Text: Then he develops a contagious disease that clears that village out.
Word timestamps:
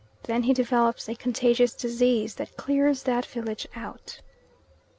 Then 0.23 0.41
he 0.41 0.53
develops 0.55 1.07
a 1.07 1.13
contagious 1.13 1.75
disease 1.75 2.33
that 2.37 2.57
clears 2.57 3.03
that 3.03 3.23
village 3.27 3.67
out. 3.75 4.19